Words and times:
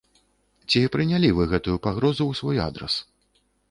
Ці 0.69 0.81
прынялі 0.95 1.29
вы 1.41 1.47
гэтую 1.53 1.77
пагрозу 1.87 2.23
ў 2.31 2.43
свой 2.43 2.57
адрас. 2.69 2.93